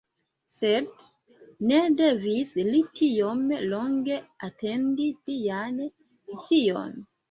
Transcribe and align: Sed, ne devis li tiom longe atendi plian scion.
Sed, 0.59 0.87
ne 1.73 1.81
devis 2.01 2.55
li 2.71 2.83
tiom 3.03 3.47
longe 3.77 4.21
atendi 4.51 5.11
plian 5.25 5.83
scion. 6.45 7.03